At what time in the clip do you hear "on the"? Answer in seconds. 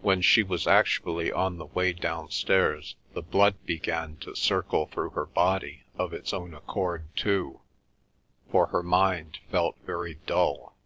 1.30-1.66